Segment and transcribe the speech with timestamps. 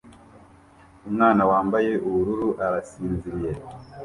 [1.07, 3.51] Umwana wambaye ubururu arasinziriye